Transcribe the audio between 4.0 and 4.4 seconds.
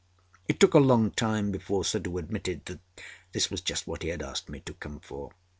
he had